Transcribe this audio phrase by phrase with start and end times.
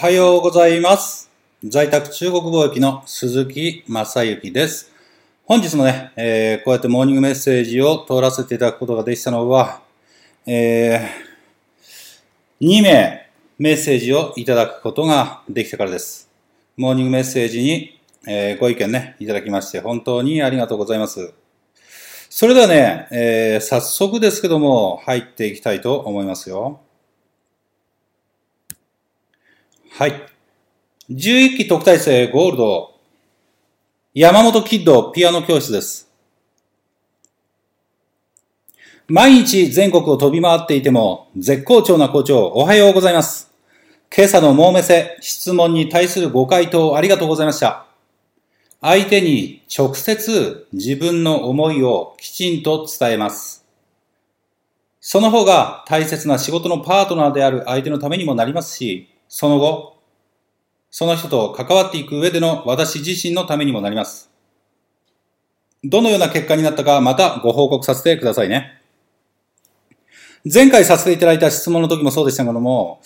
[0.00, 1.28] はようございます。
[1.64, 4.92] 在宅中国貿易の鈴木正幸です。
[5.44, 9.82] 本日もね、えーこうやってモーニングメッセージを通らせていただくことができたのは、
[10.46, 11.04] え
[12.60, 13.28] 2名
[13.58, 16.30] メッセージをいただくことができたからです。
[16.76, 21.34] モーニングメッセージに、えーご意見ね、いただきまして本当にありがとうございます。
[22.30, 26.82] それではね、えー早速ですけども入っていきたいと思いますよ。
[29.90, 30.12] はい。
[31.10, 32.94] 11期特待生ゴールド、
[34.14, 36.08] 山本キッドピアノ教室です。
[39.08, 43.50] 毎日全国を飛び回っていても、絶好調な校長、おはようございます。
[44.14, 47.86] 今朝のもうめせ、質問に対するご回答ありがとうございました。
[48.80, 53.64] 相手に直接自分の思いをきちんと伝えます。
[55.00, 59.98] その方が大切な仕事のパートナーである相手のためにもなりますし、その後、
[60.90, 64.30] その人と関わっていく上での私自身のためにもなります。
[65.84, 68.82] どのような結果になったかまたご報告させてくださいね。
[70.50, 73.00] 前回させていただいた質問の時もそうでしたけども、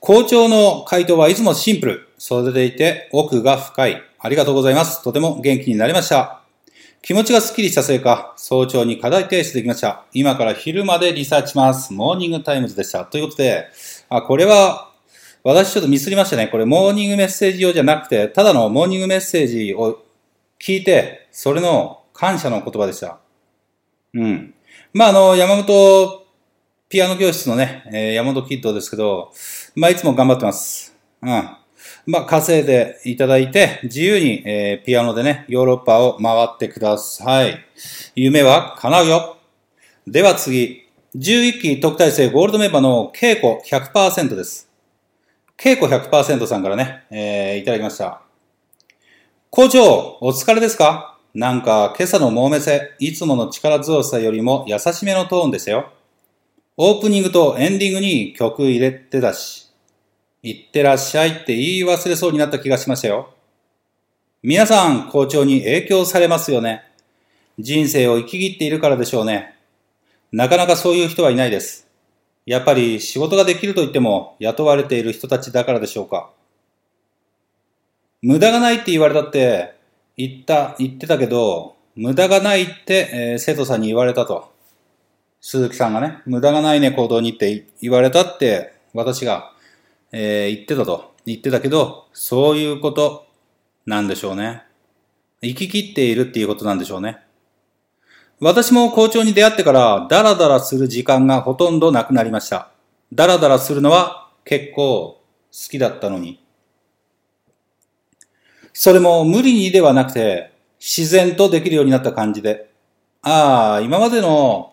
[0.00, 2.08] 校長の回答はいつもシンプル。
[2.18, 4.02] それでいて奥が深い。
[4.18, 5.02] ありがとうございます。
[5.02, 6.42] とても元気になりました。
[7.02, 10.04] 気持ちがスッキリしたせいか、早朝に課題提出できました。
[10.12, 11.92] 今から昼までリサーチします。
[11.92, 13.04] モーニングタイムズでした。
[13.04, 13.68] ということで、
[14.08, 14.87] あ、これは、
[15.44, 16.48] 私ちょっとミスりましたね。
[16.48, 20.02] これモーニングメッセージ用じゃなくて、ただのモーニングメッセージを
[20.60, 23.18] 聞いて、それの感謝の言葉でした。
[24.14, 24.54] うん。
[24.92, 26.26] まあ、あの、山本
[26.88, 29.32] ピアノ教室のね、えー山本キッドですけど、
[29.76, 30.96] まあ、いつも頑張ってます。
[31.22, 31.28] うん。
[32.06, 37.58] まあ、稼いでいただいて、自由に、えーピアノでね、ヨーロッパを回ってください。
[38.14, 39.36] 夢は叶うよ。
[40.06, 40.88] では次。
[41.14, 44.67] 11期特待生ゴールドメンバーの稽古100%です。
[45.60, 48.22] 稽古100%さんからね、えーいただきました。
[49.50, 51.18] 校長、お疲れですか？
[51.34, 55.90] なんか今朝のもうめせ、いつもの力強さよりも優しめのトーンでしたよ。
[56.76, 59.68] オープニングとエンディングに曲入れてたし、
[60.44, 63.34] いってらっしゃいって言い忘れそうになった気がしましたよ。
[64.44, 66.84] 皆さん、校長に影響されますよね。
[67.58, 69.56] 人生を生き切っているからでしょうね。
[70.30, 71.87] なかなかそういう人はいないです。
[72.48, 76.30] やっぱり仕事ができると言っても雇われている人たちだからでしょうか。
[78.22, 79.74] 無駄がないって言われたって
[80.16, 84.50] 言った、言ってたけど、無駄がないって、えー生徒さんに言われたと。
[85.42, 89.52] 鈴木さんがね、無駄がないね行動にって言われたって私が、
[90.12, 91.12] えー言ってたと。
[91.26, 93.26] 言ってたけど、そういうこと
[93.84, 94.62] なんでしょうね。
[95.42, 97.18] 生き切っているっていうことなんでしょうね。
[98.40, 102.70] 私も校長に出会ってから、ダラダラする時間がほとんどなくなりました。
[103.12, 106.40] ダラダラするのは結構好きだったのに。
[108.72, 112.70] それも無理にではなくて、自然とできるようになった感じで。
[113.22, 114.72] ああ、今までの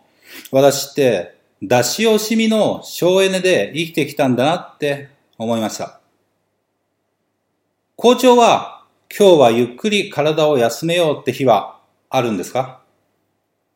[0.51, 5.09] 私って、出し惜しみの省エネで生きてきたんだなって
[5.39, 5.99] 思いました。
[7.95, 8.83] 校長は、
[9.17, 11.79] 今日はゆっくり体を休めようって日は
[12.11, 12.84] あるんですか？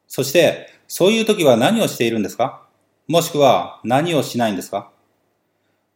[0.09, 2.63] そして、そういう時は何をしているんですか？
[3.07, 4.89] もしくは何をしないんですか？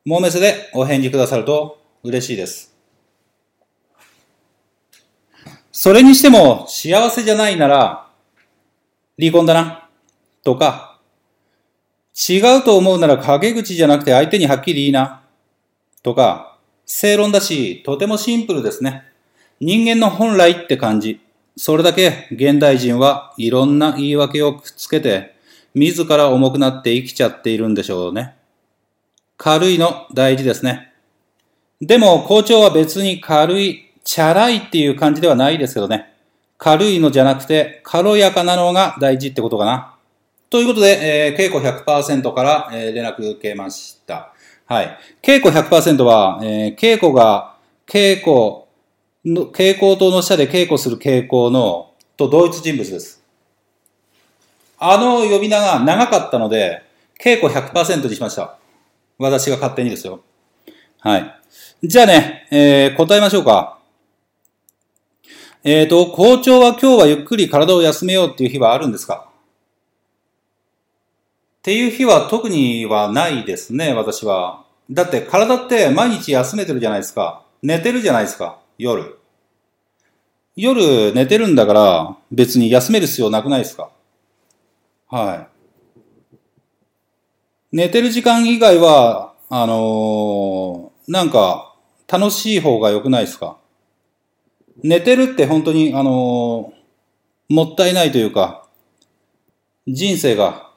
[0.05, 2.75] もうめせでお返事くださると嬉しいです。
[5.71, 8.07] それにしても幸せじゃないなら
[9.19, 9.89] 離婚だな？
[10.43, 10.99] とか
[12.29, 15.23] 違うと思うなら陰口じゃなくて相手にはっきりいいな？
[16.03, 19.05] とか正論だしとてもシンプルですね。
[19.59, 21.19] 人間の本来って感じ。
[21.55, 25.35] それだけ現代人はいろんな言い訳をくっつけて、
[25.75, 28.35] 自ら重くなって生きちゃっているんでしょうね。
[29.37, 30.93] 軽いの大事ですね。
[31.81, 36.13] でも校長は別に軽い、チャラいっていう感じではないですけどね。
[36.57, 39.95] 軽いのじゃなくて軽やかなのが大事ってことかな。
[40.49, 44.33] ということで、えー、稽古100%から、えー連絡受けました。
[44.65, 44.97] はい。
[45.21, 47.55] 稽古100%は、えー稽古が、
[47.87, 48.62] 稽古
[49.25, 53.23] の、蛍光灯の下で稽古する傾向の、と同一人物です。
[54.77, 56.83] あの呼び名が長かったので、
[57.23, 58.57] 稽古100%にしました。
[59.17, 60.21] 私が勝手にですよ。
[60.99, 61.39] はい。
[61.83, 63.79] じゃあね、えー答えましょうか。
[65.63, 69.29] えっ、と、校長は今日はゆっくり体を休めようっていう日はあるんですか？
[71.59, 74.65] っていう日は特にはないですね、私は。
[74.91, 77.45] だって体って毎日休めてるじゃないですか。
[77.61, 79.17] 寝てるじゃないですか、夜。
[80.55, 83.91] 夜寝てるんだから別に休める必要なくないですか？
[85.09, 85.47] は
[87.71, 87.75] い。
[87.75, 91.75] 寝てる時間以外は、あのーなんか
[92.07, 93.57] 楽しい方が良くないですか？
[94.83, 98.67] 寝てるって本当に、あのー、もったいないというか、
[99.87, 100.71] 人生が、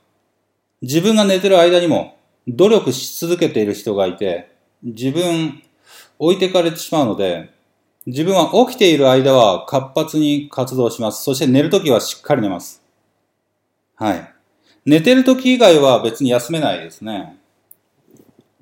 [0.83, 4.53] 自分が寝てる間にも努力し続けている人がいて、
[4.83, 5.63] 自分
[6.19, 7.51] 置いてかれてしまうので、
[8.07, 11.25] 自分は起きている間は活発に活動します。
[11.25, 12.81] そして寝るときはしっかり寝ます。
[13.97, 14.33] はい。
[14.85, 17.37] 寝てるとき以外は別に休めないですね。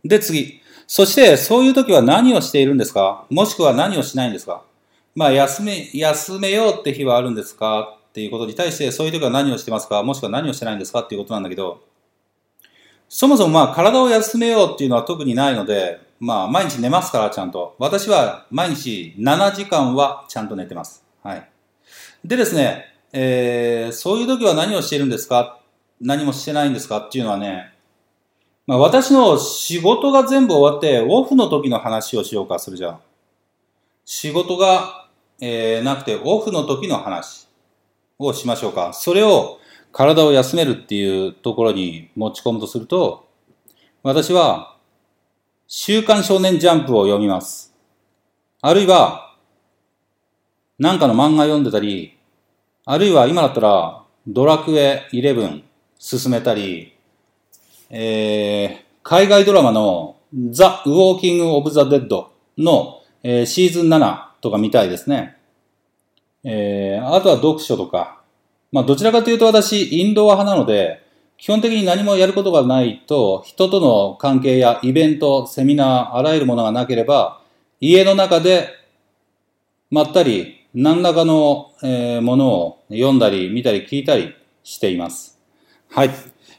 [0.03, 0.61] で、次。
[0.87, 3.27] そして、そういうときは何をしているんですか？
[3.31, 4.63] もしくは何をしないんですか？
[5.15, 7.99] まあ、休め、休めようって日はあるんですか？
[8.09, 10.03] っていうことに対して、そういうときは何をしてますか？
[10.03, 11.01] もしくは何をしてないんですか？
[11.01, 11.83] っていうことなんだけど、
[13.09, 17.77] そもそもまあ、体を休めようっていうのは特にないので、まあ、毎日寝ますから、ちゃんと。
[17.79, 21.05] 私は毎日7時間はちゃんと寝てます。
[21.23, 21.49] はい。
[22.25, 25.61] でですね、えー、そういう時は何をしてるんですか？
[26.01, 26.99] 何もしてないんですか？
[26.99, 27.73] っていうのはね、
[28.67, 33.01] まあ、私の仕事が全部終わって、オフの時の話をしようか、それじゃあ。
[34.07, 35.09] 仕事が、
[35.41, 37.47] えー、なくて、オフの時の話
[38.19, 38.93] をしましょうか。
[38.95, 39.59] それを
[39.93, 43.29] 体を休めるっていうところに持ち込むとすると、
[44.03, 44.74] 私は
[45.67, 47.75] 週刊少年ジャンプを読みます。
[48.61, 49.35] あるいは、
[50.79, 52.17] なんかの漫画読んでたり、
[52.85, 55.63] あるいは今だったら、ドラクエ11
[55.99, 56.95] 進めたり、
[57.91, 60.17] えー、海外ドラマの
[60.51, 65.37] ザ・ウォーキング・オブ・ザ・デッドの、えー、シーズン7とか見たいですね。
[66.43, 68.21] えー、あとは読書とか。
[68.71, 71.04] まあ、どちらかというと私、インドア派なので、
[71.37, 77.41] 基本的に何もやることがないと、人との関係やイベント、セミナー、あらゆるものがなければ、
[77.81, 78.69] 家の中で
[79.91, 84.35] まったり何らかの、え、ものを読んだり見たり聞いたり
[84.65, 85.39] しています。
[85.89, 86.11] はい。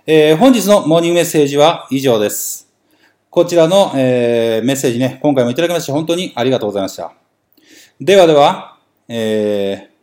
[0.06, 2.72] えー、本日のモーニングメッセージは以上です。
[3.30, 7.12] こちらの、えー、メッセージね、今回もいただきまして本当にありがとうございました。
[8.00, 8.78] ではでは、
[9.10, 9.96] えー、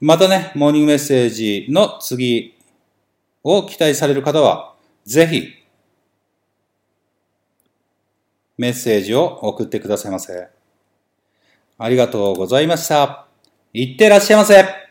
[0.00, 2.53] またね、モーニングメッセージの次、
[3.44, 4.74] を期待される方は、
[5.04, 5.48] ぜひ、
[8.56, 10.48] メッセージを送ってくださいませ。
[11.76, 13.26] ありがとうございました。
[13.72, 14.83] いってらっしゃいませ。